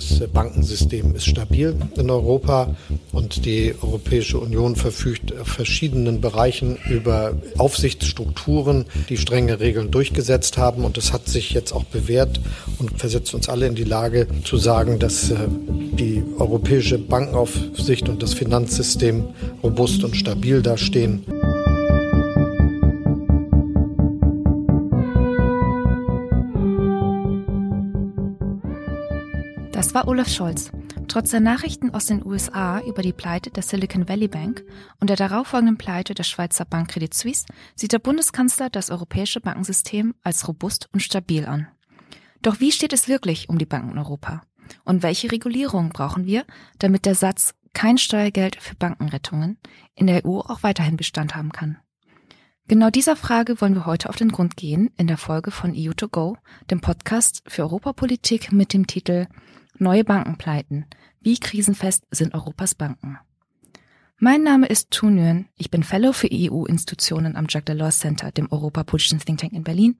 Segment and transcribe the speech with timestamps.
[0.00, 2.74] Das Bankensystem ist stabil in Europa
[3.12, 10.86] und die Europäische Union verfügt auf verschiedenen Bereichen über Aufsichtsstrukturen, die strenge Regeln durchgesetzt haben.
[10.86, 12.40] Und es hat sich jetzt auch bewährt
[12.78, 15.36] und versetzt uns alle in die Lage zu sagen, dass äh,
[15.68, 19.24] die europäische Bankenaufsicht und das Finanzsystem
[19.62, 21.26] robust und stabil dastehen.
[29.90, 30.70] Das war Olaf Scholz.
[31.08, 34.62] Trotz der Nachrichten aus den USA über die Pleite der Silicon Valley Bank
[35.00, 40.14] und der darauffolgenden Pleite der Schweizer Bank Credit Suisse sieht der Bundeskanzler das europäische Bankensystem
[40.22, 41.66] als robust und stabil an.
[42.40, 44.42] Doch wie steht es wirklich um die Banken in Europa?
[44.84, 46.44] Und welche Regulierung brauchen wir,
[46.78, 49.58] damit der Satz kein Steuergeld für Bankenrettungen
[49.96, 51.78] in der EU auch weiterhin Bestand haben kann?
[52.68, 56.36] Genau dieser Frage wollen wir heute auf den Grund gehen in der Folge von EU2Go,
[56.70, 59.26] dem Podcast für Europapolitik mit dem Titel
[59.82, 60.84] Neue Bankenpleiten.
[61.22, 63.18] Wie krisenfest sind Europas Banken?
[64.18, 65.48] Mein Name ist Tu Nguyen.
[65.56, 69.96] Ich bin Fellow für EU-Institutionen am Jacques Delors Center, dem europapolitischen Think Tank in Berlin.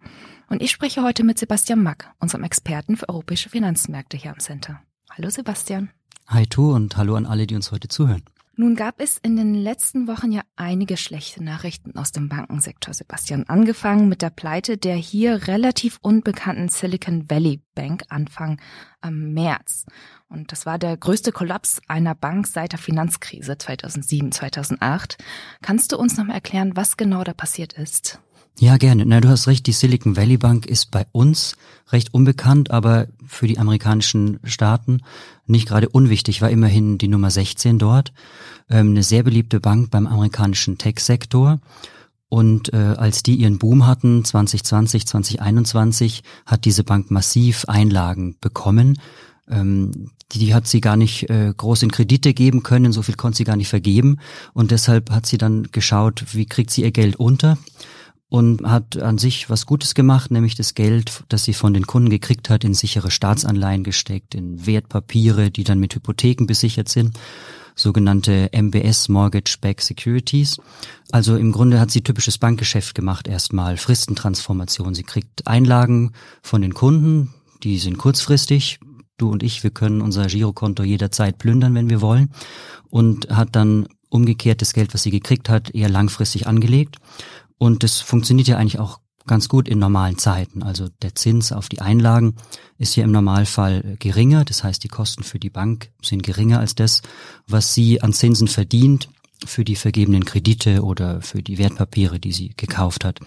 [0.50, 4.83] Und ich spreche heute mit Sebastian Mack, unserem Experten für europäische Finanzmärkte hier am Center.
[5.17, 5.89] Hallo Sebastian.
[6.28, 8.22] Hi Tu und hallo an alle, die uns heute zuhören.
[8.56, 13.45] Nun gab es in den letzten Wochen ja einige schlechte Nachrichten aus dem Bankensektor, Sebastian.
[13.48, 18.61] Angefangen mit der Pleite der hier relativ unbekannten Silicon Valley Bank Anfang
[19.03, 19.87] ähm, März.
[20.28, 25.17] Und das war der größte Kollaps einer Bank seit der Finanzkrise 2007, 2008.
[25.62, 28.21] Kannst du uns noch mal erklären, was genau da passiert ist?
[28.59, 29.06] Ja, gerne.
[29.06, 31.56] Na, du hast recht, die Silicon Valley Bank ist bei uns
[31.93, 35.01] recht unbekannt, aber für die amerikanischen Staaten
[35.47, 38.12] nicht gerade unwichtig, war immerhin die Nummer 16 dort.
[38.69, 41.61] Ähm, eine sehr beliebte Bank beim amerikanischen Tech-Sektor.
[42.28, 49.01] Und äh, als die ihren Boom hatten, 2020, 2021, hat diese Bank massiv Einlagen bekommen.
[49.51, 53.17] Ähm, die, die hat sie gar nicht äh, groß in Kredite geben können, so viel
[53.17, 54.19] konnte sie gar nicht vergeben.
[54.53, 57.59] Und deshalb hat sie dann geschaut, wie kriegt sie ihr Geld unter
[58.30, 62.10] und hat an sich was Gutes gemacht, nämlich das Geld, das sie von den Kunden
[62.10, 67.18] gekriegt hat, in sichere Staatsanleihen gesteckt, in Wertpapiere, die dann mit Hypotheken besichert sind,
[67.74, 70.58] sogenannte MBS Mortgage Back Securities.
[71.10, 74.94] Also im Grunde hat sie typisches Bankgeschäft gemacht erstmal, Fristentransformation.
[74.94, 78.78] Sie kriegt Einlagen von den Kunden, die sind kurzfristig.
[79.18, 82.30] Du und ich, wir können unser Girokonto jederzeit plündern, wenn wir wollen.
[82.91, 86.97] Und hat dann umgekehrt das Geld, was sie gekriegt hat, eher langfristig angelegt
[87.60, 90.62] und das funktioniert ja eigentlich auch ganz gut in normalen Zeiten.
[90.62, 92.37] Also der Zins auf die Einlagen
[92.78, 94.47] ist hier im Normalfall geringer.
[94.47, 97.03] Das heißt, die Kosten für die Bank sind geringer als das,
[97.47, 99.10] was sie an Zinsen verdient
[99.44, 103.21] für die vergebenen Kredite oder für die Wertpapiere, die sie gekauft hat.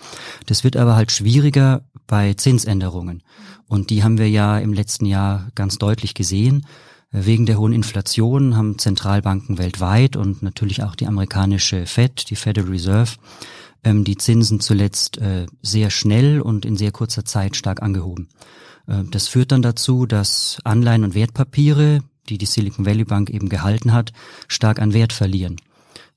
[0.47, 3.21] Das wird aber halt schwieriger bei Zinsänderungen.
[3.67, 6.65] Und die haben wir ja im letzten Jahr ganz deutlich gesehen.
[7.11, 12.71] Wegen der hohen Inflation haben Zentralbanken weltweit und natürlich auch die amerikanische Fed, die Federal
[12.71, 13.11] Reserve,
[13.83, 18.29] ähm, die Zinsen zuletzt äh, sehr schnell und in sehr kurzer Zeit stark angehoben.
[18.87, 23.49] Äh, das führt dann dazu, dass Anleihen und Wertpapiere, die die Silicon Valley Bank eben
[23.49, 24.13] gehalten hat,
[24.47, 25.57] stark an Wert verlieren.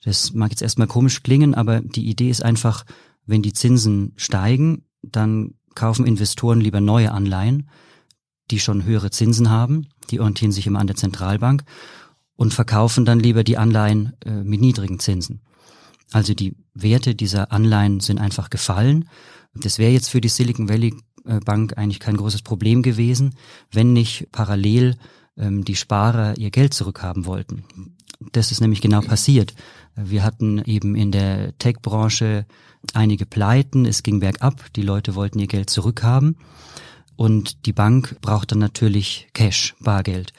[0.05, 2.85] Das mag jetzt erstmal komisch klingen, aber die Idee ist einfach,
[3.27, 7.69] wenn die Zinsen steigen, dann kaufen Investoren lieber neue Anleihen,
[8.51, 11.65] die schon höhere Zinsen haben, die orientieren sich immer an der Zentralbank
[12.37, 15.41] und verkaufen dann lieber die Anleihen äh, mit niedrigen Zinsen.
[16.13, 19.09] Also die Werte dieser Anleihen sind einfach gefallen.
[19.55, 20.95] Das wäre jetzt für die Silicon Valley
[21.25, 23.35] äh, Bank eigentlich kein großes Problem gewesen,
[23.73, 24.97] wenn nicht parallel
[25.37, 27.65] ähm, die Sparer ihr Geld zurückhaben wollten.
[28.33, 29.55] Das ist nämlich genau passiert.
[29.95, 32.47] Wir hatten eben in der Tech-Branche
[32.95, 36.37] einige Pleiten, es ging bergab, die Leute wollten ihr Geld zurückhaben
[37.17, 40.33] und die Bank braucht dann natürlich Cash, Bargeld.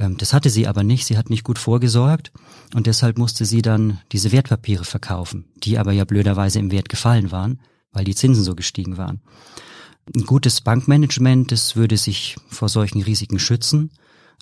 [0.00, 2.32] Ähm, das hatte sie aber nicht, sie hat nicht gut vorgesorgt
[2.74, 7.30] und deshalb musste sie dann diese Wertpapiere verkaufen, die aber ja blöderweise im Wert gefallen
[7.30, 7.60] waren,
[7.92, 9.20] weil die Zinsen so gestiegen waren.
[10.16, 13.90] Ein gutes Bankmanagement, das würde sich vor solchen Risiken schützen,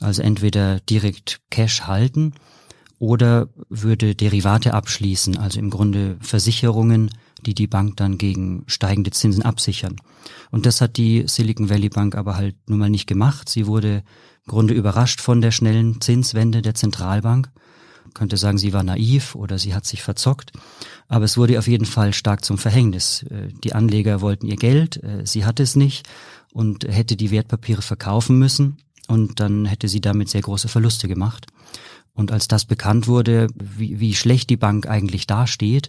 [0.01, 2.35] also entweder direkt Cash halten
[3.01, 7.11] oder würde Derivate abschließen, also im Grunde Versicherungen,
[7.45, 9.97] die die Bank dann gegen steigende Zinsen absichern.
[10.51, 13.49] Und das hat die Silicon Valley Bank aber halt nun mal nicht gemacht.
[13.49, 14.03] Sie wurde
[14.49, 17.51] Grunde überrascht von der schnellen Zinswende der Zentralbank.
[18.05, 20.53] Man könnte sagen, sie war naiv oder sie hat sich verzockt.
[21.07, 23.23] Aber es wurde auf jeden Fall stark zum Verhängnis.
[23.25, 26.09] Äh, die Anleger wollten ihr Geld, äh, sie hatte es nicht
[26.53, 28.79] und hätte die Wertpapiere verkaufen müssen.
[29.07, 31.47] Und dann hätte sie damit sehr große Verluste gemacht.
[32.13, 35.89] Und als das bekannt wurde, wie, wie schlecht die Bank eigentlich dasteht,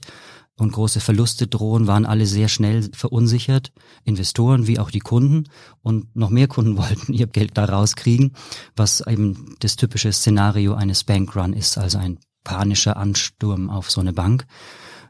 [0.59, 3.71] und große Verluste drohen, waren alle sehr schnell verunsichert,
[4.03, 5.45] Investoren wie auch die Kunden
[5.81, 8.33] und noch mehr Kunden wollten ihr Geld da rauskriegen,
[8.75, 14.13] was eben das typische Szenario eines Bankrun ist, also ein panischer Ansturm auf so eine
[14.13, 14.45] Bank.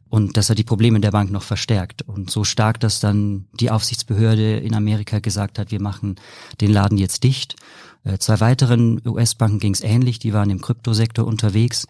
[0.09, 2.01] Und das hat die Probleme der Bank noch verstärkt.
[2.01, 6.15] Und so stark, dass dann die Aufsichtsbehörde in Amerika gesagt hat, wir machen
[6.61, 7.55] den Laden jetzt dicht.
[8.03, 11.85] Äh, zwei weiteren US-Banken ging es ähnlich, die waren im Kryptosektor unterwegs.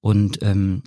[0.00, 0.82] Und ähm,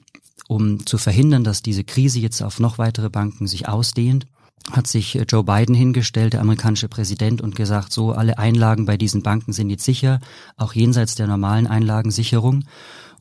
[0.49, 4.25] um zu verhindern, dass diese Krise jetzt auf noch weitere Banken sich ausdehnt,
[4.71, 8.97] hat sich äh, Joe Biden hingestellt, der amerikanische Präsident, und gesagt, so alle Einlagen bei
[8.97, 10.19] diesen Banken sind jetzt sicher,
[10.57, 12.65] auch jenseits der normalen Einlagensicherung.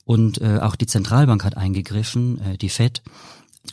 [0.06, 3.02] Und äh, auch die Zentralbank hat eingegriffen, äh, die Fed.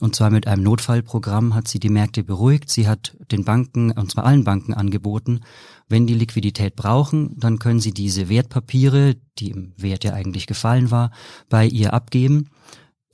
[0.01, 2.69] Und zwar mit einem Notfallprogramm hat sie die Märkte beruhigt.
[2.69, 5.39] Sie hat den Banken, und zwar allen Banken angeboten,
[5.87, 10.91] wenn die Liquidität brauchen, dann können sie diese Wertpapiere, die im Wert ja eigentlich gefallen
[10.91, 11.11] war,
[11.47, 12.49] bei ihr abgeben,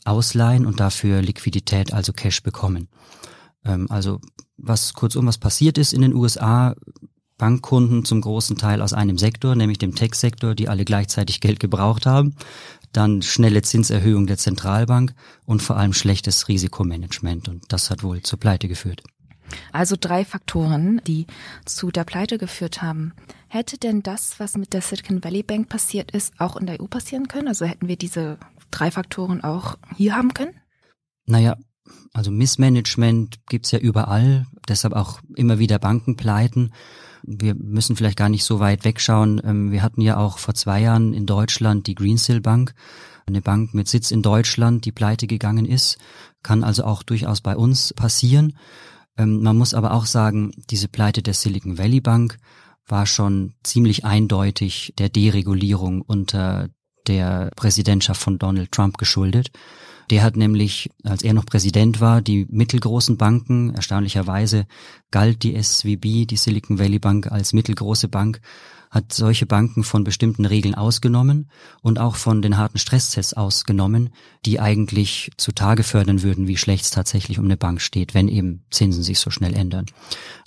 [0.06, 2.88] ausleihen und dafür Liquidität, also Cash bekommen.
[3.66, 4.20] Ähm, also
[4.58, 6.76] was kurzum was passiert ist in den USA,
[7.38, 12.06] Bankkunden zum großen Teil aus einem Sektor, nämlich dem Tech-Sektor, die alle gleichzeitig Geld gebraucht
[12.06, 12.36] haben,
[12.94, 15.16] dann schnelle Zinserhöhung der Zentralbank
[15.46, 17.50] und vor allem schlechtes Risikomanagement.
[17.50, 19.02] Und das hat wohl zur Pleite geführt.
[19.72, 21.26] Also drei Faktoren, die
[21.66, 23.14] zu der Pleite geführt haben.
[23.48, 26.86] Hätte denn das, was mit der Silicon Valley Bank passiert ist, auch in der EU
[26.86, 27.48] passieren können?
[27.48, 28.38] Also hätten wir diese
[28.72, 30.54] drei Faktoren auch hier haben können?
[31.26, 31.58] Naja,
[32.14, 36.72] also Missmanagement gibt's ja überall, deshalb auch immer wieder Bankenpleiten
[37.24, 39.42] wir müssen vielleicht gar nicht so weit wegschauen.
[39.44, 42.74] Ähm, wir hatten ja auch vor zwei Jahren in Deutschland die Greensill Bank,
[43.26, 45.98] eine Bank mit Sitz in Deutschland, die pleite gegangen ist.
[46.44, 48.58] Kann also auch durchaus bei uns passieren.
[49.18, 52.38] Ähm, man muss aber auch sagen, diese Pleite der Silicon Valley Bank
[52.88, 56.70] war schon ziemlich eindeutig der Deregulierung unter
[57.12, 59.52] der Präsidentschaft von Donald Trump geschuldet.
[60.10, 64.66] Der hat nämlich, als er noch Präsident war, die mittelgroßen Banken, erstaunlicherweise
[65.10, 68.42] galt die SVB, die Silicon Valley Bank, als mittelgroße Bank,
[68.92, 71.50] hat solche Banken von bestimmten Regeln ausgenommen
[71.82, 74.10] und auch von den harten Stresstests ausgenommen,
[74.46, 78.66] die eigentlich zutage fördern würden, wie schlecht es tatsächlich um eine Bank steht, wenn eben
[78.70, 79.86] Zinsen sich so schnell ändern.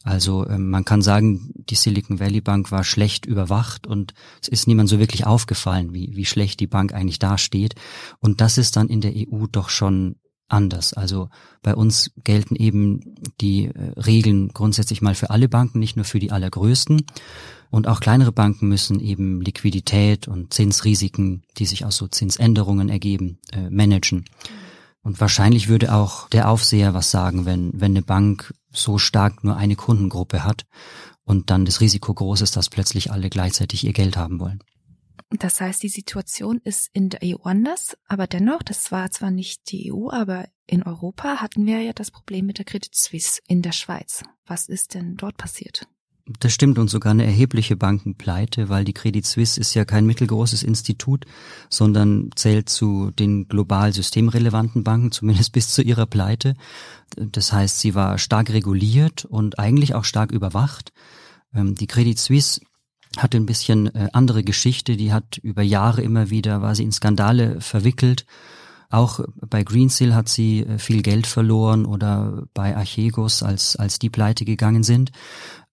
[0.02, 4.12] Also ähm, man kann sagen, die Silicon Valley Bank war schlecht überwacht und
[4.42, 7.74] es ist niemand so wirklich aufgefallen, wie, wie schlecht die Bank eigentlich dasteht.
[8.20, 10.16] Und das ist dann in der EU doch schon
[10.48, 10.92] anders.
[10.92, 11.30] Also
[11.62, 16.18] bei uns gelten eben die äh, Regeln grundsätzlich mal für alle Banken, nicht nur für
[16.18, 17.06] die allergrößten.
[17.74, 23.40] Und auch kleinere Banken müssen eben Liquidität und Zinsrisiken, die sich aus so Zinsänderungen ergeben,
[23.50, 24.26] äh, managen.
[25.02, 29.56] Und wahrscheinlich würde auch der Aufseher was sagen, wenn, wenn eine Bank so stark nur
[29.56, 30.66] eine Kundengruppe hat
[31.24, 34.62] und dann das Risiko groß ist, dass plötzlich alle gleichzeitig ihr Geld haben wollen.
[35.30, 39.72] Das heißt, die Situation ist in der EU anders, aber dennoch, das war zwar nicht
[39.72, 43.62] die EU, aber in Europa hatten wir ja das Problem mit der Credit Suisse in
[43.62, 44.22] der Schweiz.
[44.46, 45.88] Was ist denn dort passiert?
[46.26, 50.62] Das stimmt und sogar eine erhebliche Bankenpleite, weil die Credit Suisse ist ja kein mittelgroßes
[50.62, 51.26] Institut,
[51.68, 56.54] sondern zählt zu den global systemrelevanten Banken, zumindest bis zu ihrer Pleite.
[57.14, 60.92] Das heißt, sie war stark reguliert und eigentlich auch stark überwacht.
[61.54, 62.62] Ähm, die Credit Suisse
[63.18, 66.92] hatte ein bisschen äh, andere Geschichte, die hat über Jahre immer wieder, war sie in
[66.92, 68.24] Skandale verwickelt.
[68.90, 74.10] Auch bei Greensill hat sie äh, viel Geld verloren oder bei Archegos, als, als die
[74.10, 75.12] pleite gegangen sind.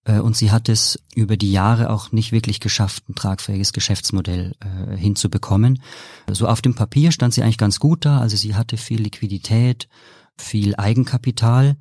[0.04, 4.54] Äh, und sie hat es über die Jahre auch nicht wirklich geschafft, ein tragfähiges Geschäftsmodell
[4.60, 5.82] äh, hinzubekommen.
[6.30, 8.18] So auf dem Papier stand sie eigentlich ganz gut da.
[8.18, 9.88] Also sie hatte viel Liquidität,
[10.36, 11.76] viel Eigenkapital.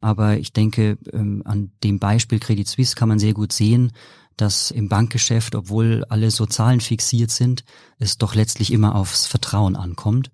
[0.00, 3.92] Aber ich denke, ähm, an dem Beispiel Credit Suisse kann man sehr gut sehen,
[4.36, 7.64] dass im Bankgeschäft, obwohl alle so Zahlen fixiert sind,
[7.98, 10.30] es doch letztlich immer aufs Vertrauen ankommt.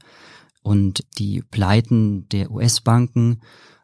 [0.63, 3.41] Und die Pleiten der US-Banken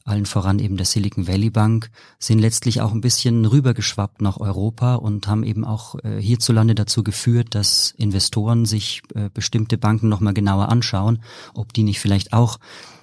[0.08, 4.96] allen voran eben der Silicon Valley Bank, sind letztlich auch ein bisschen rübergeschwappt nach Europa
[4.96, 10.34] und haben eben auch äh, hierzulande dazu geführt, dass Investoren sich äh, bestimmte Banken nochmal
[10.34, 11.20] genauer anschauen,
[11.54, 12.58] ob die nicht vielleicht auch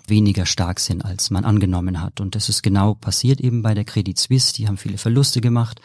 [0.08, 2.22] weniger stark sind, als man angenommen hat.
[2.22, 4.54] Und das ist genau passiert eben bei der Credit Suisse.
[4.54, 5.82] Die haben viele Verluste gemacht.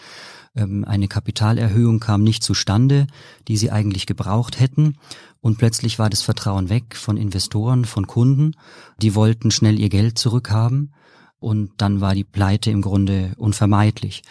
[0.55, 3.07] Ähm, eine Kapitalerhöhung kam nicht zustande,
[3.49, 4.97] die sie eigentlich gebraucht hätten.
[5.41, 8.57] Und plötzlich war das Vertrauen weg von Investoren, von Kunden.
[9.01, 10.93] Die wollten schnell ihr Geld zurückhaben
[11.39, 14.23] und dann war die Pleite im Grunde unvermeidlich.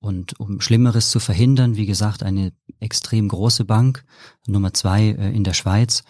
[0.00, 4.04] Und um Schlimmeres zu verhindern, wie gesagt, eine extrem große Bank,
[4.46, 6.04] Nummer zwei äh, in der Schweiz,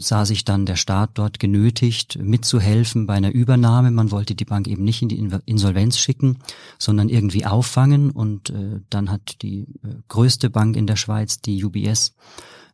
[0.00, 3.90] sah sich dann der Staat dort genötigt, mitzuhelfen bei einer Übernahme.
[3.90, 6.38] Man wollte die Bank eben nicht in die Insolvenz schicken,
[6.78, 8.10] sondern irgendwie auffangen.
[8.10, 12.14] Und äh, dann hat die äh, größte Bank in der Schweiz, die UBS,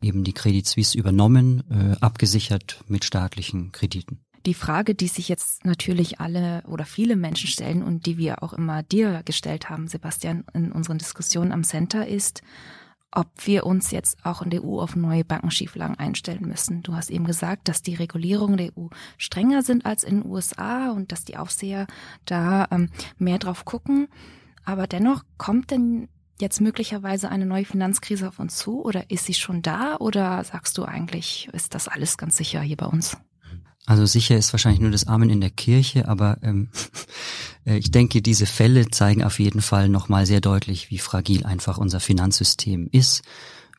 [0.01, 4.21] eben die Credit Suisse übernommen, äh, abgesichert mit staatlichen Krediten.
[4.47, 8.53] Die Frage, die sich jetzt natürlich alle oder viele Menschen stellen und die wir auch
[8.53, 12.43] immer dir gestellt haben, Sebastian, in unseren Diskussionen am Center ist,
[13.17, 16.83] ob wir uns jetzt auch in der EU auf neue Bankenschieflagen einstellen müssen.
[16.83, 20.91] Du hast eben gesagt, dass die Regulierungen der EU strenger sind als in den USA
[20.91, 21.87] und dass die Aufseher
[22.27, 24.09] da ähm, mehr drauf gucken.
[24.67, 26.09] Aber dennoch kommt denn
[26.39, 30.77] jetzt möglicherweise eine neue Finanzkrise auf uns zu oder ist sie schon da oder sagst
[30.77, 33.17] du eigentlich, ist das alles ganz sicher hier bei uns?
[33.87, 36.89] Also sicher ist wahrscheinlich nur das Amen in der Kirche, aber ähm, äh,
[37.67, 41.99] ich denke, diese Fälle zeigen auf jeden Fall nochmal sehr deutlich, wie fragil einfach unser
[41.99, 43.23] Finanzsystem ist.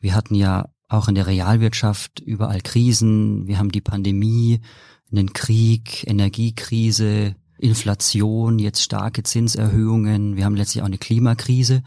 [0.00, 3.46] Wir hatten ja auch in der Realwirtschaft überall Krisen.
[3.46, 4.60] Wir haben die Pandemie,
[5.10, 10.36] einen Krieg, Energiekrise, Inflation, jetzt starke Zinserhöhungen.
[10.36, 11.82] Wir haben letztlich auch eine Klimakrise.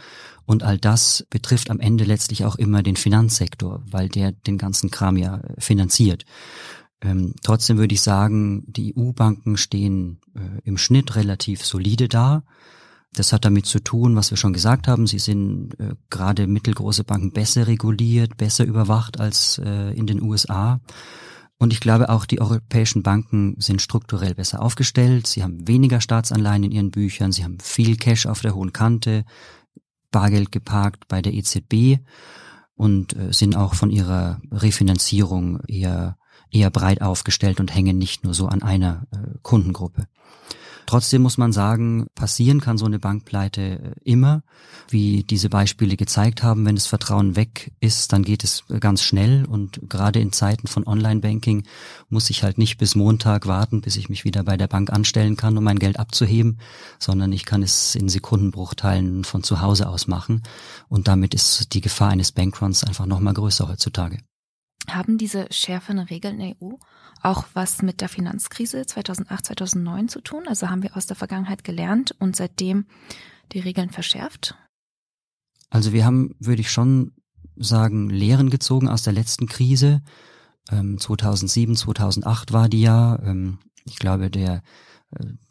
[0.46, 4.92] Und all das betrifft am Ende letztlich auch immer den Finanzsektor, weil der den ganzen
[4.92, 6.26] Kram ja finanziert.
[7.02, 12.44] Ähm, trotzdem würde ich sagen, die EU-Banken stehen äh, im Schnitt relativ solide da.
[13.14, 15.08] Das hat damit zu tun, was wir schon gesagt haben.
[15.08, 20.80] Sie sind äh, gerade mittelgroße Banken besser reguliert, besser überwacht als äh, in den USA.
[21.58, 25.28] Und ich glaube auch, die europäischen Banken sind strukturell besser aufgestellt.
[25.28, 27.32] Sie haben weniger Staatsanleihen in ihren Büchern.
[27.32, 29.26] Sie haben viel Cash auf der hohen Kante,
[30.12, 32.00] Bargeld geparkt bei der EZB
[32.76, 36.18] und äh, sind auch von ihrer Refinanzierung eher
[36.50, 40.08] eher breit aufgestellt und hängen nicht nur so an einer äh, Kundengruppe.
[40.86, 44.44] Trotzdem muss man sagen, passieren kann so eine Bankpleite äh, immer.
[44.90, 49.02] Wie diese Beispiele gezeigt haben, wenn das Vertrauen weg ist, dann geht es äh, ganz
[49.02, 49.46] schnell.
[49.46, 51.64] Und gerade in Zeiten von Online-Banking
[52.10, 55.38] muss ich halt nicht bis Montag warten, bis ich mich wieder bei der Bank anstellen
[55.38, 56.60] kann, um mein Geld abzuheben,
[57.00, 60.44] sondern ich kann es in Sekundenbruchteilen von zu Hause aus machen.
[60.90, 64.18] Und damit ist die Gefahr eines Bankruns einfach nochmal größer heutzutage.
[64.90, 66.76] Haben diese schärferen Regeln in der EU
[67.22, 70.44] auch was mit der Finanzkrise 2008, 2009 zu tun?
[70.48, 72.86] Also haben wir aus der Vergangenheit gelernt und seitdem
[73.52, 74.56] die Regeln verschärft?
[75.70, 77.14] Also wir haben, würde ich schon
[77.56, 80.02] sagen, Lehren gezogen aus der letzten Krise.
[80.68, 83.20] 2007, ähm, 2008 war die ja.
[83.24, 84.62] Ähm, ich glaube, der,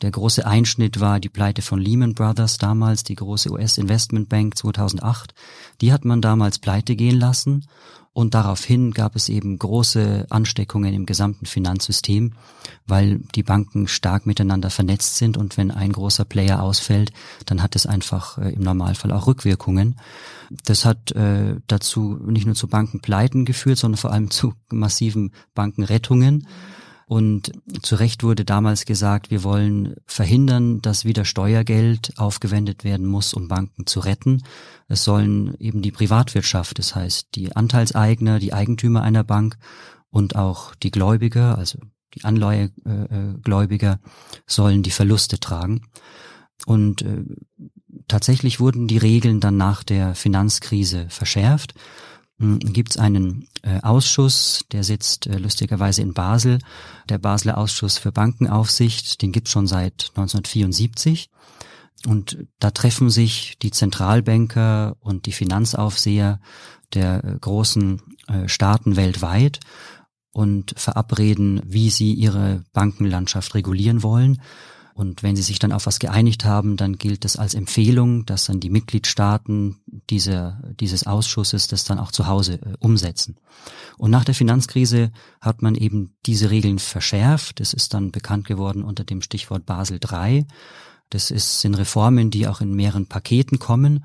[0.00, 5.34] der große Einschnitt war die Pleite von Lehman Brothers damals, die große US-Investmentbank 2008.
[5.80, 7.66] Die hat man damals pleite gehen lassen
[8.12, 12.32] und daraufhin gab es eben große Ansteckungen im gesamten Finanzsystem,
[12.86, 17.12] weil die Banken stark miteinander vernetzt sind und wenn ein großer Player ausfällt,
[17.46, 19.96] dann hat es einfach äh, im Normalfall auch Rückwirkungen.
[20.64, 26.48] Das hat äh, dazu nicht nur zu Bankenpleiten geführt, sondern vor allem zu massiven Bankenrettungen.
[27.10, 27.50] Und
[27.82, 33.48] zu Recht wurde damals gesagt, wir wollen verhindern, dass wieder Steuergeld aufgewendet werden muss, um
[33.48, 34.44] Banken zu retten.
[34.86, 39.58] Es sollen eben die Privatwirtschaft, das heißt die Anteilseigner, die Eigentümer einer Bank
[40.10, 41.80] und auch die Gläubiger, also
[42.14, 43.98] die Anleihegläubiger,
[44.46, 45.80] sollen die Verluste tragen.
[46.64, 47.24] Und äh,
[48.06, 51.74] tatsächlich wurden die Regeln dann nach der Finanzkrise verschärft.
[52.40, 56.58] Hm, gibt es einen äh, Ausschuss, der sitzt äh, lustigerweise in Basel,
[57.08, 61.30] der Basler Ausschuss für Bankenaufsicht, den gibt es schon seit 1974.
[62.06, 66.40] Und da treffen sich die Zentralbanker und die Finanzaufseher
[66.94, 69.60] der äh, großen äh, Staaten weltweit
[70.32, 74.40] und verabreden, wie sie ihre Bankenlandschaft regulieren wollen.
[75.00, 78.44] Und wenn sie sich dann auf was geeinigt haben, dann gilt es als Empfehlung, dass
[78.44, 79.80] dann die Mitgliedstaaten
[80.10, 83.36] diese, dieses Ausschusses das dann auch zu Hause äh, umsetzen.
[83.96, 87.60] Und nach der Finanzkrise hat man eben diese Regeln verschärft.
[87.60, 90.44] Das ist dann bekannt geworden unter dem Stichwort Basel III.
[91.08, 94.04] Das ist, sind Reformen, die auch in mehreren Paketen kommen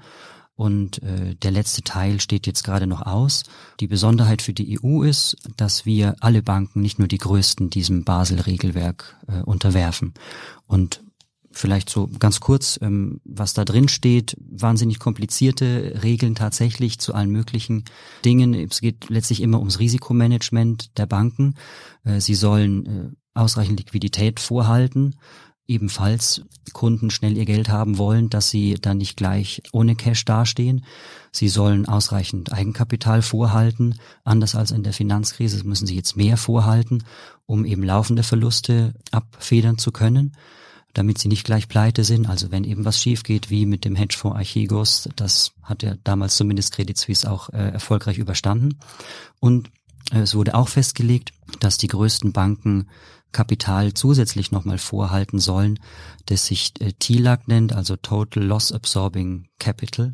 [0.55, 3.43] und äh, der letzte Teil steht jetzt gerade noch aus.
[3.79, 8.05] Die Besonderheit für die EU ist, dass wir alle Banken, nicht nur die größten, diesem
[8.05, 10.13] Basel-Regelwerk äh, unterwerfen.
[10.65, 11.03] Und
[11.51, 17.31] vielleicht so ganz kurz, ähm, was da drin steht, wahnsinnig komplizierte Regeln tatsächlich zu allen
[17.31, 17.83] möglichen
[18.24, 18.53] Dingen.
[18.53, 21.55] Es geht letztlich immer ums Risikomanagement der Banken.
[22.05, 25.15] Äh, sie sollen äh, ausreichend Liquidität vorhalten
[25.67, 26.41] ebenfalls
[26.74, 30.86] Kunden schnell ihr Geld haben wollen, dass sie dann nicht gleich ohne Cash dastehen.
[31.31, 33.95] Sie sollen ausreichend Eigenkapital vorhalten.
[34.24, 37.03] Anders als in der Finanzkrise müssen sie jetzt mehr vorhalten,
[37.45, 40.36] um eben laufende Verluste abfedern zu können,
[40.93, 42.27] damit sie nicht gleich pleite sind.
[42.27, 46.38] Also wenn eben was schief geht, wie mit dem Hedgefonds Archegos, das hat ja damals
[46.38, 48.77] zumindest Credit Suisse auch äh, erfolgreich überstanden.
[49.39, 49.69] Und
[50.12, 52.88] äh, es wurde auch festgelegt, dass die größten Banken
[53.32, 55.79] Kapital zusätzlich nochmal vorhalten sollen,
[56.25, 60.13] das sich äh, TLAC nennt, also Total Loss Absorbing Capital.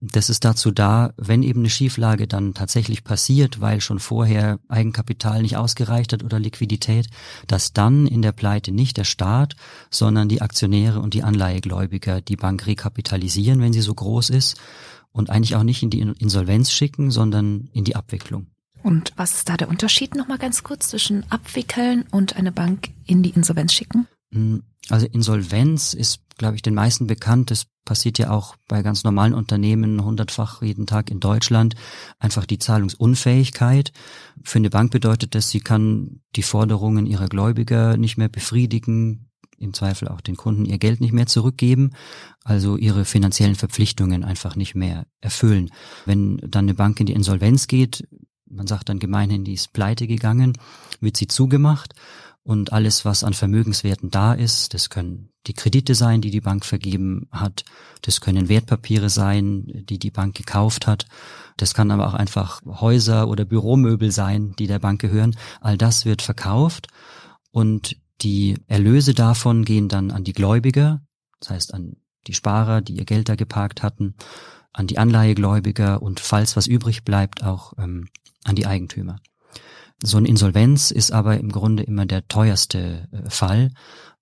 [0.00, 5.42] Das ist dazu da, wenn eben eine Schieflage dann tatsächlich passiert, weil schon vorher Eigenkapital
[5.42, 7.08] nicht ausgereicht hat oder Liquidität,
[7.48, 9.56] dass dann in der Pleite nicht der Staat,
[9.90, 14.56] sondern die Aktionäre und die Anleihegläubiger die Bank rekapitalisieren, wenn sie so groß ist
[15.10, 18.46] und eigentlich auch nicht in die Insolvenz schicken, sondern in die Abwicklung.
[18.82, 23.22] Und was ist da der Unterschied nochmal ganz kurz zwischen abwickeln und eine Bank in
[23.22, 24.06] die Insolvenz schicken?
[24.32, 27.50] Hm, also Insolvenz ist, glaube ich, den meisten bekannt.
[27.50, 31.74] Das passiert ja auch bei ganz normalen Unternehmen hundertfach jeden Tag in Deutschland.
[32.18, 33.92] Einfach die Zahlungsunfähigkeit.
[34.42, 39.74] Für eine Bank bedeutet das, sie kann die Forderungen ihrer Gläubiger nicht mehr befriedigen, im
[39.74, 41.90] Zweifel auch den Kunden ihr Geld nicht mehr zurückgeben,
[42.44, 45.70] also ihre finanziellen Verpflichtungen einfach nicht mehr erfüllen.
[46.06, 48.06] Wenn dann eine Bank in die Insolvenz geht,
[48.50, 50.54] man sagt dann gemeinhin, die ist pleite gegangen,
[51.00, 51.94] wird sie zugemacht
[52.42, 56.64] und alles, was an Vermögenswerten da ist, das können die Kredite sein, die die Bank
[56.64, 57.64] vergeben hat,
[58.02, 61.06] das können Wertpapiere sein, die die Bank gekauft hat,
[61.56, 65.36] das kann aber auch einfach Häuser oder Büromöbel sein, die der Bank gehören.
[65.60, 66.88] All das wird verkauft
[67.50, 71.02] und die Erlöse davon gehen dann an die Gläubiger,
[71.40, 74.14] das heißt an die Sparer, die ihr Geld da geparkt hatten,
[74.78, 78.08] an die Anleihegläubiger und falls was übrig bleibt, auch ähm,
[78.44, 79.16] an die Eigentümer.
[80.00, 83.72] So eine Insolvenz ist aber im Grunde immer der teuerste äh, Fall,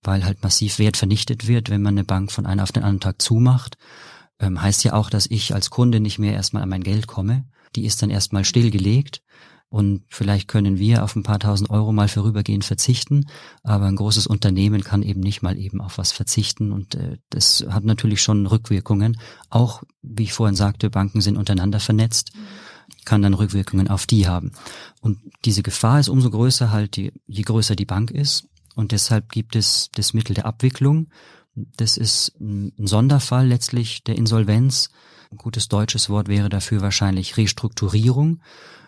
[0.01, 3.01] weil halt massiv Wert vernichtet wird, wenn man eine Bank von einem auf den anderen
[3.01, 3.77] Tag zumacht.
[4.39, 7.45] Ähm, heißt ja auch, dass ich als Kunde nicht mehr erstmal an mein Geld komme.
[7.75, 9.21] Die ist dann erstmal stillgelegt
[9.69, 13.27] und vielleicht können wir auf ein paar tausend Euro mal vorübergehend verzichten,
[13.63, 17.65] aber ein großes Unternehmen kann eben nicht mal eben auf was verzichten und äh, das
[17.69, 19.19] hat natürlich schon Rückwirkungen.
[19.49, 22.31] Auch, wie ich vorhin sagte, Banken sind untereinander vernetzt.
[23.03, 24.53] Kann dann Rückwirkungen auf die haben.
[25.01, 28.47] Und diese Gefahr ist umso größer halt, je, je größer die Bank ist.
[28.75, 31.09] Und deshalb gibt es das Mittel der Abwicklung.
[31.55, 34.89] Das ist ein Sonderfall letztlich der Insolvenz.
[35.31, 38.41] Ein gutes deutsches Wort wäre dafür wahrscheinlich Restrukturierung,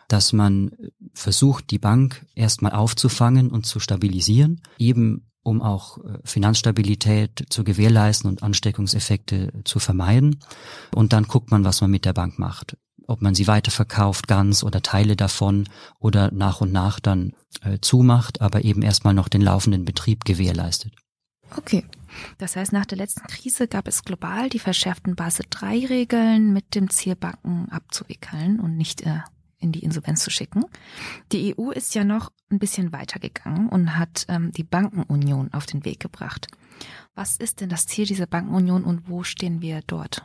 [0.10, 0.72] dass man
[1.14, 8.30] versucht, die Bank erstmal aufzufangen und zu stabilisieren, eben um auch äh, Finanzstabilität zu gewährleisten
[8.30, 10.40] und Ansteckungseffekte zu vermeiden.
[10.94, 12.76] Und dann guckt man, was man mit der Bank macht
[13.10, 15.68] ob man sie weiterverkauft, ganz oder Teile davon
[16.00, 20.94] oder nach und nach dann äh, zumacht, aber eben erstmal noch den laufenden Betrieb gewährleistet.
[21.58, 21.84] Okay.
[22.38, 26.76] Das heißt, nach der letzten Krise gab es global die verschärften Basel III Regeln mit
[26.76, 29.22] dem Ziel, Banken abzuwickeln und nicht äh,
[29.60, 30.66] in die Insolvenz zu schicken.
[31.32, 35.86] Die EU ist ja noch ein bisschen weitergegangen und hat ähm, die Bankenunion auf den
[35.86, 36.48] Weg gebracht.
[37.16, 40.24] Was ist denn das Ziel dieser Bankenunion und wo stehen wir dort?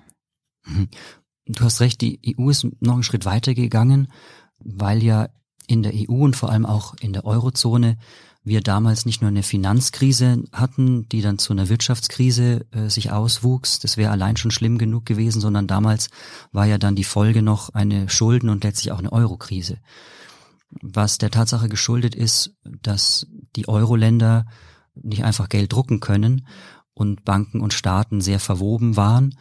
[0.64, 0.88] Mhm.
[1.46, 4.08] Du hast recht, die EU ist noch einen Schritt weiter gegangen,
[4.58, 5.28] weil ja
[5.66, 7.98] in der EU und vor allem auch in der Eurozone
[8.44, 13.78] wir damals nicht nur eine Finanzkrise hatten, die dann zu einer Wirtschaftskrise äh, sich auswuchs,
[13.78, 16.10] das wäre allein schon schlimm genug gewesen, sondern damals
[16.52, 19.78] war ja dann die Folge noch eine Schulden- und letztlich auch eine Eurokrise.
[20.82, 23.26] Was der Tatsache geschuldet ist, dass
[23.56, 24.46] die Euro-Länder
[24.94, 26.46] nicht einfach Geld drucken können
[26.92, 29.34] und Banken und Staaten sehr verwoben waren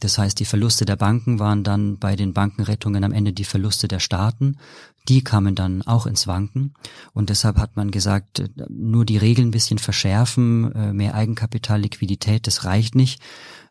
[0.00, 3.88] das heißt, die Verluste der Banken waren dann bei den Bankenrettungen am Ende die Verluste
[3.88, 4.58] der Staaten.
[5.08, 6.74] Die kamen dann auch ins Wanken.
[7.14, 12.46] Und deshalb hat man gesagt, nur die Regeln ein bisschen verschärfen, äh, mehr Eigenkapital, Liquidität,
[12.46, 13.22] das reicht nicht.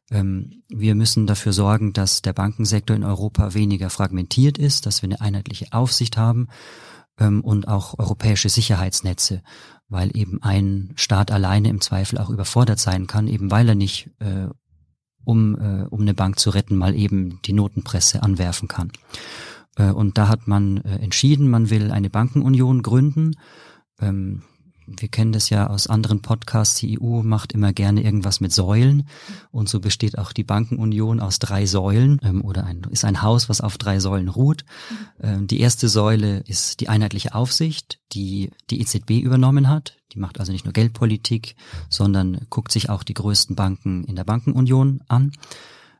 [0.09, 5.07] Ähm, wir müssen dafür sorgen, dass der Bankensektor in Europa weniger fragmentiert ist, dass wir
[5.07, 6.47] eine einheitliche Aufsicht haben
[7.19, 9.43] ähm, und auch europäische Sicherheitsnetze,
[9.89, 14.09] weil eben ein Staat alleine im Zweifel auch überfordert sein kann, eben weil er nicht
[14.19, 14.47] äh,
[15.25, 18.91] um, äh, um eine Bank zu retten, mal eben die Notenpresse anwerfen kann.
[19.75, 23.35] Äh, und da hat man äh, entschieden, man will eine Bankenunion gründen.
[23.99, 24.43] Ähm,
[24.87, 29.07] wir kennen das ja aus anderen Podcasts, die EU macht immer gerne irgendwas mit Säulen
[29.51, 33.49] und so besteht auch die Bankenunion aus drei Säulen ähm, oder ein, ist ein Haus,
[33.49, 34.65] was auf drei Säulen ruht.
[35.21, 39.97] Ähm, die erste Säule ist die einheitliche Aufsicht, die die EZB übernommen hat.
[40.13, 41.55] Die macht also nicht nur Geldpolitik,
[41.89, 45.31] sondern guckt sich auch die größten Banken in der Bankenunion an.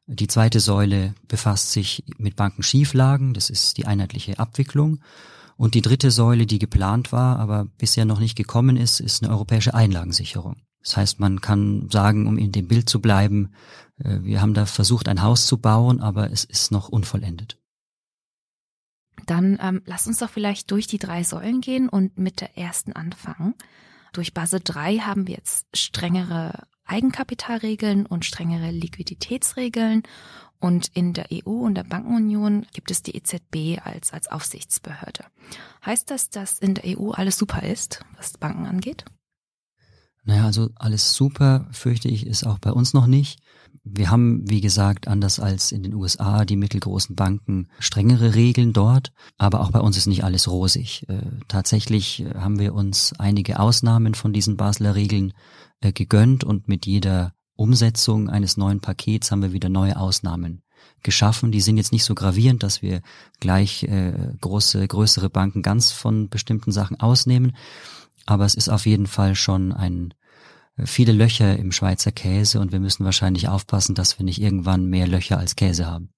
[0.07, 4.99] Die zweite Säule befasst sich mit Bankenschieflagen, das ist die einheitliche Abwicklung.
[5.57, 9.31] Und die dritte Säule, die geplant war, aber bisher noch nicht gekommen ist, ist eine
[9.31, 10.57] europäische Einlagensicherung.
[10.81, 13.53] Das heißt, man kann sagen, um in dem Bild zu bleiben,
[13.97, 17.57] äh, wir haben da versucht, ein Haus zu bauen, aber es ist noch unvollendet.
[19.25, 22.93] Dann ähm, lass uns doch vielleicht durch die drei Säulen gehen und mit der ersten
[22.93, 23.55] anfangen.
[24.13, 30.03] Durch Basel 3 haben wir jetzt strengere Eigenkapitalregeln und strengere Liquiditätsregeln
[30.59, 35.25] und in der EU und der Bankenunion gibt es die EZB als, als Aufsichtsbehörde.
[35.85, 39.05] Heißt das, dass in der EU alles super ist, was Banken angeht?
[40.23, 43.39] Naja, also alles super, fürchte ich, ist auch bei uns noch nicht.
[43.83, 49.13] Wir haben, wie gesagt, anders als in den USA die mittelgroßen Banken strengere Regeln dort,
[49.37, 51.07] aber auch bei uns ist nicht alles rosig.
[51.07, 55.33] Äh, tatsächlich äh, haben wir uns einige Ausnahmen von diesen Basler Regeln
[55.81, 60.61] äh, gegönnt und mit jeder Umsetzung eines neuen Pakets haben wir wieder neue Ausnahmen
[61.03, 61.51] geschaffen.
[61.51, 63.01] Die sind jetzt nicht so gravierend, dass wir
[63.39, 67.55] gleich äh, große, größere Banken ganz von bestimmten Sachen ausnehmen.
[68.25, 70.13] Aber es ist auf jeden Fall schon ein
[70.77, 74.85] äh, viele Löcher im Schweizer Käse und wir müssen wahrscheinlich aufpassen, dass wir nicht irgendwann
[74.85, 76.09] mehr Löcher als Käse haben.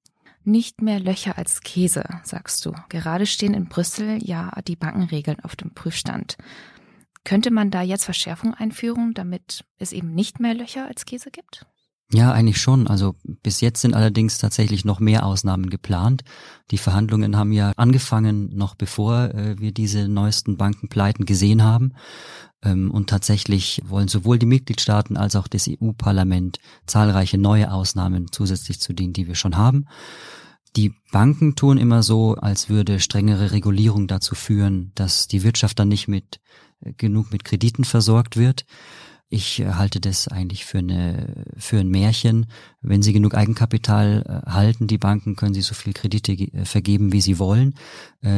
[0.43, 2.73] Nicht mehr Löcher als Käse, sagst du.
[2.87, 6.37] Gerade stehen in Brüssel ja die Bankenregeln auf dem Prüfstand.
[7.27, 11.65] Könnte man da jetzt Verschärfung einführen, damit es eben nicht mehr Löcher als Käse gibt?
[12.09, 12.87] Ja, eigentlich schon.
[12.87, 16.23] Also bis jetzt sind allerdings tatsächlich noch mehr Ausnahmen geplant.
[16.71, 21.95] Die Verhandlungen haben ja angefangen, noch bevor äh, wir diese neuesten Bankenpleiten gesehen haben.
[22.63, 28.79] Ähm, und tatsächlich wollen sowohl die Mitgliedstaaten als auch das EU-Parlament zahlreiche neue Ausnahmen zusätzlich
[28.79, 29.87] zu denen, die wir schon haben.
[30.77, 35.89] Die Banken tun immer so, als würde strengere Regulierung dazu führen, dass die Wirtschaft dann
[35.89, 36.39] nicht mit
[36.97, 38.65] genug mit Krediten versorgt wird.
[39.29, 42.45] Ich äh, halte das eigentlich für eine für ein Märchen.
[42.81, 47.11] Wenn sie genug Eigenkapital äh, halten, die Banken, können sie so viel Kredite äh, vergeben,
[47.11, 47.75] wie sie wollen.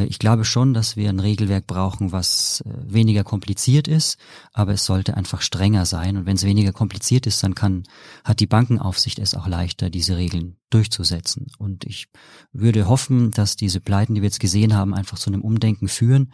[0.08, 4.18] Ich glaube schon, dass wir ein Regelwerk brauchen, was weniger kompliziert ist,
[4.52, 6.18] aber es sollte einfach strenger sein.
[6.18, 7.84] Und wenn es weniger kompliziert ist, dann kann
[8.22, 11.48] hat die Bankenaufsicht es auch leichter, diese Regeln durchzusetzen.
[11.58, 12.08] Und ich
[12.52, 16.32] würde hoffen, dass diese Pleiten, die wir jetzt gesehen haben, einfach zu einem Umdenken führen,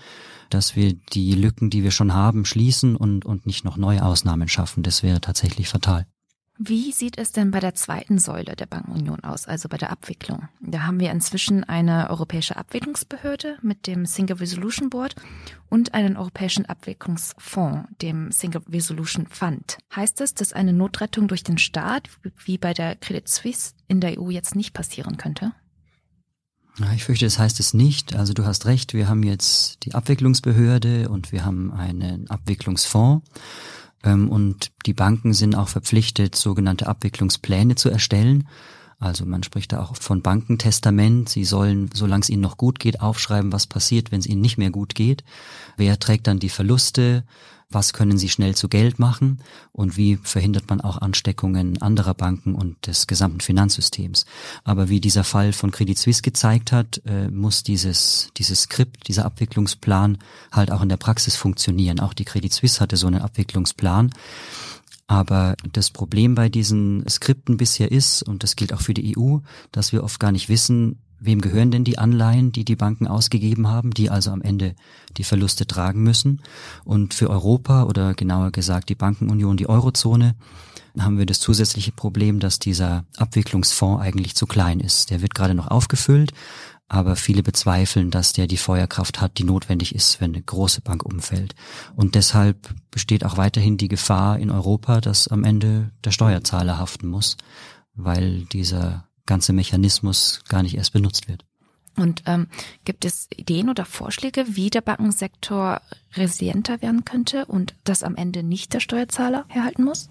[0.50, 4.48] dass wir die Lücken, die wir schon haben, schließen und, und nicht noch neue Ausnahmen
[4.48, 4.82] schaffen.
[4.82, 6.06] Das wäre tatsächlich fatal.
[6.58, 10.48] Wie sieht es denn bei der zweiten Säule der Bankenunion aus, also bei der Abwicklung?
[10.60, 15.16] Da haben wir inzwischen eine europäische Abwicklungsbehörde mit dem Single Resolution Board
[15.68, 19.76] und einen europäischen Abwicklungsfonds, dem Single Resolution Fund.
[19.94, 22.08] Heißt das, dass eine Notrettung durch den Staat,
[22.44, 25.52] wie bei der Credit Suisse, in der EU jetzt nicht passieren könnte?
[26.94, 28.14] Ich fürchte, das heißt es nicht.
[28.14, 33.26] Also du hast recht, wir haben jetzt die Abwicklungsbehörde und wir haben einen Abwicklungsfonds.
[34.06, 38.48] Ähm, und die Banken sind auch verpflichtet, sogenannte Abwicklungspläne zu erstellen.
[38.98, 41.28] Also man spricht da auch von Bankentestament.
[41.28, 44.56] Sie sollen, solange es ihnen noch gut geht, aufschreiben, was passiert, wenn es ihnen nicht
[44.56, 45.22] mehr gut geht.
[45.76, 47.24] Wer trägt dann die Verluste?
[47.68, 52.54] Was können sie schnell zu Geld machen und wie verhindert man auch Ansteckungen anderer Banken
[52.54, 54.24] und des gesamten Finanzsystems.
[54.62, 59.24] Aber wie dieser Fall von Credit Suisse gezeigt hat, äh, muss dieses, dieses Skript, dieser
[59.24, 60.18] Abwicklungsplan
[60.52, 61.98] halt auch in der Praxis funktionieren.
[61.98, 64.10] Auch die Credit Suisse hatte so einen Abwicklungsplan.
[65.08, 69.38] Aber das Problem bei diesen Skripten bisher ist, und das gilt auch für die EU,
[69.70, 73.68] dass wir oft gar nicht wissen, wem gehören denn die Anleihen, die die Banken ausgegeben
[73.68, 74.74] haben, die also am Ende
[75.16, 76.42] die Verluste tragen müssen.
[76.84, 80.34] Und für Europa oder genauer gesagt die Bankenunion, die Eurozone,
[80.98, 85.10] haben wir das zusätzliche Problem, dass dieser Abwicklungsfonds eigentlich zu klein ist.
[85.10, 86.32] Der wird gerade noch aufgefüllt,
[86.88, 91.04] aber viele bezweifeln, dass der die Feuerkraft hat, die notwendig ist, wenn eine große Bank
[91.04, 91.54] umfällt.
[91.96, 97.08] Und deshalb besteht auch weiterhin die Gefahr in Europa, dass am Ende der Steuerzahler haften
[97.08, 97.36] muss,
[97.94, 101.44] weil dieser ganze Mechanismus gar nicht erst benutzt wird.
[101.96, 102.48] Und ähm,
[102.84, 105.80] gibt es Ideen oder Vorschläge, wie der Bankensektor
[106.14, 110.10] resilienter werden könnte und das am Ende nicht der Steuerzahler herhalten muss?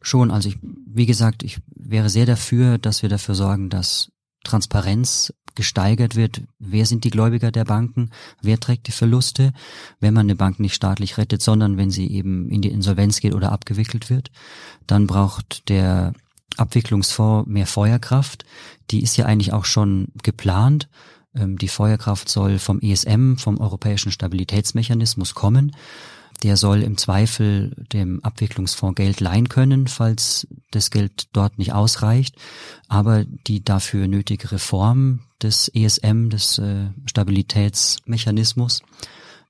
[0.00, 4.10] Schon, also ich, wie gesagt, ich wäre sehr dafür, dass wir dafür sorgen, dass
[4.44, 6.42] Transparenz gesteigert wird.
[6.60, 8.10] Wer sind die Gläubiger der Banken?
[8.40, 9.52] Wer trägt die Verluste,
[9.98, 13.34] wenn man eine Bank nicht staatlich rettet, sondern wenn sie eben in die Insolvenz geht
[13.34, 14.30] oder abgewickelt wird?
[14.86, 16.12] Dann braucht der
[16.56, 18.44] Abwicklungsfonds mehr Feuerkraft.
[18.90, 20.88] Die ist ja eigentlich auch schon geplant.
[21.34, 25.76] Ähm, die Feuerkraft soll vom ESM, vom Europäischen Stabilitätsmechanismus kommen.
[26.42, 32.36] Der soll im Zweifel dem Abwicklungsfonds Geld leihen können, falls das Geld dort nicht ausreicht.
[32.86, 38.82] Aber die dafür nötige Reform des ESM, des äh, Stabilitätsmechanismus,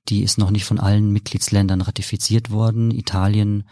[0.07, 2.89] die ist noch nicht von allen Mitgliedsländern ratifiziert worden.
[2.89, 3.65] Italien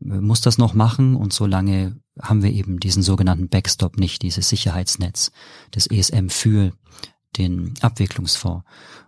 [0.00, 4.48] äh, muss das noch machen und solange haben wir eben diesen sogenannten Backstop nicht, dieses
[4.48, 5.32] Sicherheitsnetz
[5.74, 6.72] des ESM für
[7.36, 8.64] den Abwicklungsfonds.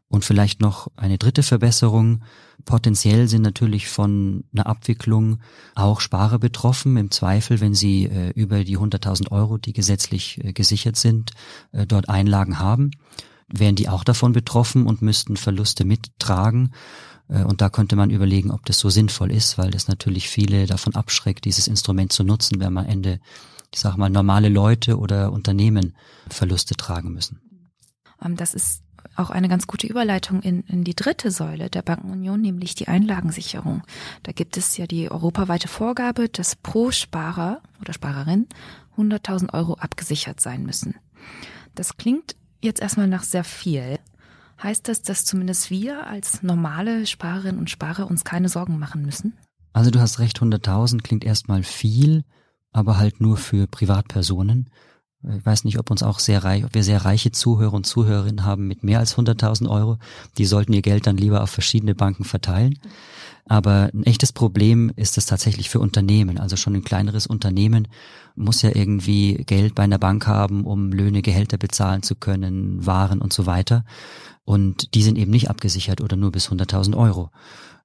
[0.08, 2.22] Und vielleicht noch eine dritte Verbesserung.
[2.64, 5.40] Potenziell sind natürlich von einer Abwicklung
[5.74, 6.96] auch Sparer betroffen.
[6.96, 11.32] Im Zweifel, wenn sie äh, über die 100.000 Euro, die gesetzlich äh, gesichert sind,
[11.72, 12.92] äh, dort Einlagen haben,
[13.48, 16.72] wären die auch davon betroffen und müssten Verluste mittragen.
[17.28, 20.66] Äh, und da könnte man überlegen, ob das so sinnvoll ist, weil das natürlich viele
[20.66, 23.20] davon abschreckt, dieses Instrument zu nutzen, wenn man am Ende,
[23.72, 25.94] ich sag mal, normale Leute oder Unternehmen
[26.28, 27.40] Verluste tragen müssen.
[28.22, 28.82] Ähm, das ist
[29.14, 33.82] auch eine ganz gute Überleitung in, in die dritte Säule der Bankenunion, nämlich die Einlagensicherung.
[34.24, 38.46] Da gibt es ja die europaweite Vorgabe, dass pro Sparer oder Sparerin
[38.96, 40.96] 100.000 Euro abgesichert sein müssen.
[41.74, 43.98] Das klingt jetzt erstmal nach sehr viel.
[44.62, 49.34] Heißt das, dass zumindest wir als normale Sparerinnen und Sparer uns keine Sorgen machen müssen?
[49.72, 52.24] Also du hast recht, 100.000 klingt erstmal viel,
[52.72, 54.70] aber halt nur für Privatpersonen.
[55.22, 58.44] Ich weiß nicht, ob uns auch sehr reich, ob wir sehr reiche Zuhörer und Zuhörerinnen
[58.44, 59.98] haben mit mehr als 100.000 Euro.
[60.38, 62.78] Die sollten ihr Geld dann lieber auf verschiedene Banken verteilen.
[63.44, 66.38] Aber ein echtes Problem ist es tatsächlich für Unternehmen.
[66.38, 67.88] Also schon ein kleineres Unternehmen
[68.34, 73.20] muss ja irgendwie Geld bei einer Bank haben, um Löhne, Gehälter bezahlen zu können, Waren
[73.20, 73.84] und so weiter.
[74.46, 77.30] Und die sind eben nicht abgesichert oder nur bis 100.000 Euro.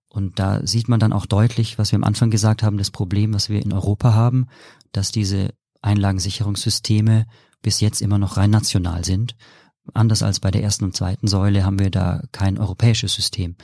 [0.08, 3.34] Und da sieht man dann auch deutlich, was wir am Anfang gesagt haben, das Problem,
[3.34, 4.48] was wir in Europa haben,
[4.92, 7.26] dass diese Einlagensicherungssysteme
[7.64, 9.36] bis jetzt immer noch rein national sind.
[9.94, 13.56] Anders als bei der ersten und zweiten Säule haben wir da kein europäisches System.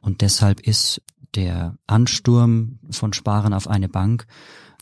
[0.00, 1.00] Und deshalb ist
[1.36, 4.26] der Ansturm von Sparen auf eine Bank,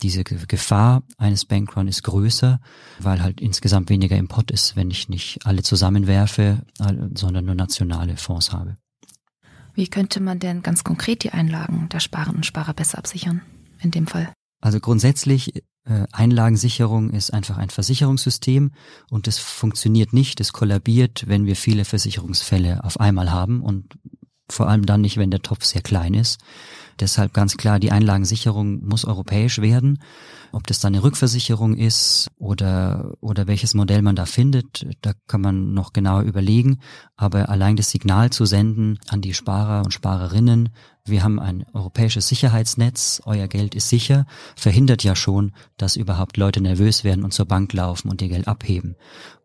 [0.01, 2.59] diese Gefahr eines Bankrun ist größer,
[2.99, 6.63] weil halt insgesamt weniger Import ist, wenn ich nicht alle zusammenwerfe,
[7.13, 8.77] sondern nur nationale Fonds habe.
[9.73, 13.41] Wie könnte man denn ganz konkret die Einlagen der Sparerinnen und Sparer besser absichern
[13.81, 14.31] in dem Fall?
[14.61, 18.71] Also grundsätzlich äh, Einlagensicherung ist einfach ein Versicherungssystem
[19.09, 23.97] und es funktioniert nicht, es kollabiert, wenn wir viele Versicherungsfälle auf einmal haben und
[24.49, 26.39] vor allem dann nicht, wenn der Topf sehr klein ist.
[26.99, 29.99] Deshalb ganz klar, die Einlagensicherung muss europäisch werden.
[30.51, 35.41] Ob das dann eine Rückversicherung ist oder, oder welches Modell man da findet, da kann
[35.41, 36.79] man noch genauer überlegen.
[37.15, 40.69] Aber allein das Signal zu senden an die Sparer und Sparerinnen,
[41.05, 46.61] wir haben ein europäisches Sicherheitsnetz, euer Geld ist sicher, verhindert ja schon, dass überhaupt Leute
[46.61, 48.95] nervös werden und zur Bank laufen und ihr Geld abheben.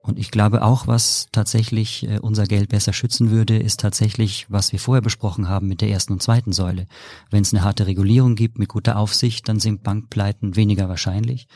[0.02, 4.70] Und ich glaube auch, was tatsächlich äh, unser Geld besser schützen würde, ist tatsächlich, was
[4.70, 6.86] wir vorher besprochen haben mit der ersten und zweiten Säule.
[7.30, 11.48] Wenn es eine harte Regulierung gibt mit guter Aufsicht, dann sind Bankpleiten weniger wahrscheinlich.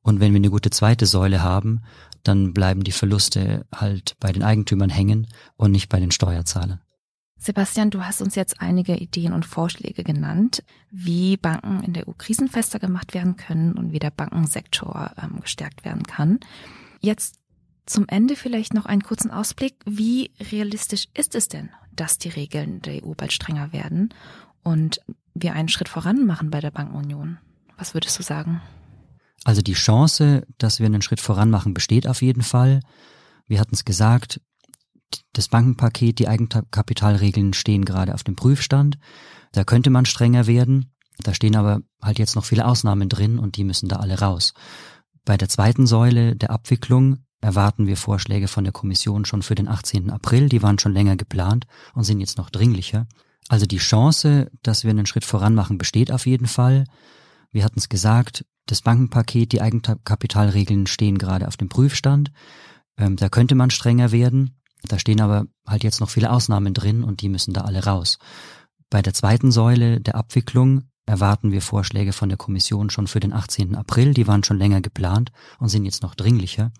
[0.00, 1.82] Und wenn wir eine gute zweite Säule haben,
[2.22, 6.80] dann bleiben die Verluste halt bei den Eigentümern hängen und nicht bei den Steuerzahlern.
[7.38, 12.12] Sebastian, du hast uns jetzt einige Ideen und Vorschläge genannt, wie Banken in der EU
[12.12, 16.40] krisenfester gemacht werden können und wie der Bankensektor ähm, gestärkt werden kann.
[17.00, 17.38] Jetzt
[17.86, 19.76] zum Ende vielleicht noch einen kurzen Ausblick.
[19.84, 24.12] Wie realistisch ist es denn, dass die Regeln der EU bald strenger werden
[24.64, 25.00] und
[25.34, 27.38] wir einen Schritt voran machen bei der Bankenunion?
[27.76, 28.60] Was würdest du sagen?
[29.44, 32.80] Also die Chance, dass wir einen Schritt voran machen, besteht auf jeden Fall.
[33.46, 34.40] Wir hatten es gesagt,
[35.32, 38.98] das Bankenpaket, die Eigenkapitalregeln stehen gerade auf dem Prüfstand.
[39.52, 40.92] Da könnte man strenger werden.
[41.22, 44.54] Da stehen aber halt jetzt noch viele Ausnahmen drin und die müssen da alle raus.
[45.24, 49.68] Bei der zweiten Säule der Abwicklung erwarten wir Vorschläge von der Kommission schon für den
[49.68, 50.10] 18.
[50.10, 50.48] April.
[50.48, 53.06] Die waren schon länger geplant und sind jetzt noch dringlicher.
[53.48, 56.84] Also die Chance, dass wir einen Schritt voran machen, besteht auf jeden Fall.
[57.50, 62.30] Wir hatten es gesagt, das Bankenpaket, die Eigenkapitalregeln stehen gerade auf dem Prüfstand.
[62.96, 64.60] Ähm, da könnte man strenger werden.
[64.82, 68.18] Da stehen aber halt jetzt noch viele Ausnahmen drin und die müssen da alle raus.
[68.90, 73.32] Bei der zweiten Säule der Abwicklung erwarten wir Vorschläge von der Kommission schon für den
[73.32, 73.74] 18.
[73.74, 74.14] April.
[74.14, 76.70] Die waren schon länger geplant und sind jetzt noch dringlicher.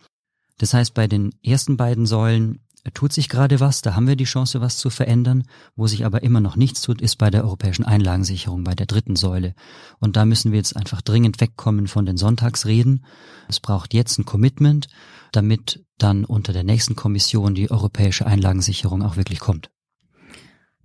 [0.58, 2.60] Das heißt, bei den ersten beiden Säulen
[2.94, 5.44] tut sich gerade was, da haben wir die Chance, was zu verändern.
[5.76, 9.16] Wo sich aber immer noch nichts tut, ist bei der europäischen Einlagensicherung, bei der dritten
[9.16, 9.54] Säule.
[9.98, 13.04] Und da müssen wir jetzt einfach dringend wegkommen von den Sonntagsreden.
[13.48, 14.88] Es braucht jetzt ein Commitment,
[15.32, 19.70] damit dann unter der nächsten Kommission die europäische Einlagensicherung auch wirklich kommt.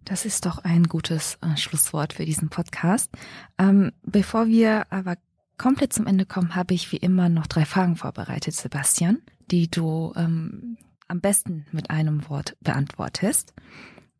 [0.05, 3.09] Das ist doch ein gutes äh, Schlusswort für diesen Podcast.
[3.57, 5.15] Ähm, bevor wir aber
[5.57, 10.11] komplett zum Ende kommen, habe ich wie immer noch drei Fragen vorbereitet, Sebastian, die du
[10.15, 10.77] ähm,
[11.13, 13.53] am besten mit einem Wort beantwortest.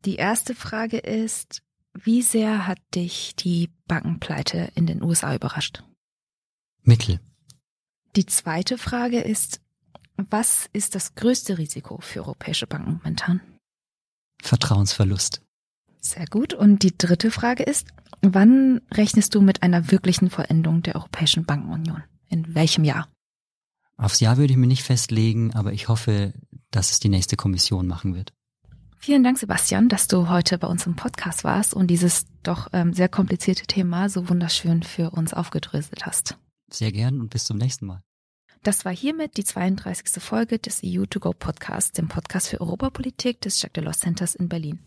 [0.06, 1.64] Die erste Frage ist,
[1.96, 5.84] wie sehr hat dich die Bankenpleite in den USA überrascht?
[6.84, 7.20] Mittel.
[8.16, 9.60] Die zweite Frage ist,
[10.18, 13.42] was ist das größte Risiko für europäische Banken momentan?
[14.44, 15.42] Vertrauensverlust.
[16.00, 16.54] Sehr gut.
[16.54, 17.88] Und die dritte Frage ist,
[18.22, 22.04] wann rechnest du mit einer wirklichen Vollendung der Europäischen Bankenunion?
[22.28, 23.08] In welchem Jahr?
[23.98, 26.34] Aufs Jahr würde ich mir nicht festlegen, aber ich hoffe,
[26.72, 28.34] dass es die nächste Kommission machen wird.
[28.98, 32.94] Vielen Dank, Sebastian, dass du heute bei uns im Podcast warst und dieses doch ähm,
[32.94, 36.38] sehr komplizierte Thema so wunderschön für uns aufgedröselt hast.
[36.72, 38.02] Sehr gern und bis zum nächsten Mal.
[38.64, 40.24] Das war hiermit die 32.
[40.24, 44.80] Folge des EU2Go Podcasts, dem Podcast für Europapolitik des Jacques Delors Centers in Berlin.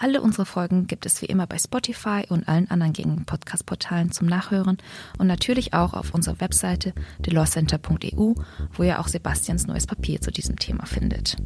[0.00, 4.28] Alle unsere Folgen gibt es wie immer bei Spotify und allen anderen gängigen Podcast-Portalen zum
[4.28, 4.78] Nachhören
[5.18, 8.34] und natürlich auch auf unserer Webseite delawcenter.eu,
[8.72, 11.36] wo ihr auch Sebastians neues Papier zu diesem Thema findet.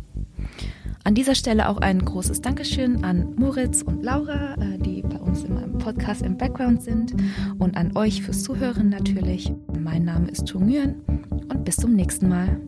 [1.04, 5.44] An dieser Stelle auch ein großes Dankeschön an Moritz und Laura, äh, die bei uns
[5.44, 7.14] immer im Podcast im Background sind
[7.58, 9.50] und an euch fürs Zuhören natürlich.
[9.78, 11.00] Mein Name ist Tu Nguyen
[11.48, 12.60] und bis zum nächsten Mal.